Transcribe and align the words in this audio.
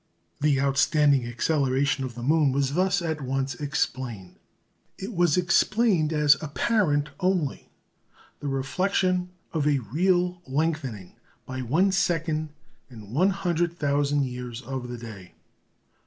The 0.39 0.59
outstanding 0.59 1.27
acceleration 1.27 2.03
of 2.03 2.15
the 2.15 2.23
moon 2.23 2.51
was 2.51 2.73
thus 2.73 3.03
at 3.03 3.21
once 3.21 3.53
explained. 3.53 4.37
It 4.97 5.13
was 5.13 5.37
explained 5.37 6.11
as 6.11 6.35
apparent 6.41 7.09
only 7.19 7.69
the 8.39 8.47
reflection 8.47 9.29
of 9.53 9.67
a 9.67 9.77
real 9.77 10.41
lengthening, 10.47 11.17
by 11.45 11.61
one 11.61 11.91
second 11.91 12.49
in 12.89 13.11
100,000 13.13 14.23
years, 14.25 14.63
of 14.63 14.87
the 14.87 14.97
day. 14.97 15.33